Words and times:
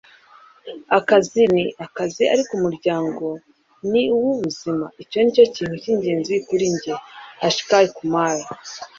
akazi 0.97 1.41
ni 1.53 1.65
akazi, 1.85 2.23
ariko 2.33 2.51
umuryango 2.59 3.25
ni 3.91 4.03
uw'ubuzima. 4.15 4.85
icyo 5.03 5.17
ni 5.21 5.31
cyo 5.35 5.43
kintu 5.55 5.75
cy'ingenzi 5.83 6.35
kuri 6.47 6.65
njye.- 6.75 6.93
akshay 7.47 7.85
kumar 7.95 8.37